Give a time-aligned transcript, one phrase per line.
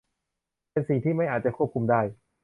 [0.71, 2.01] เป็นสิ่งที่ไม่อาจจะควบคุมได้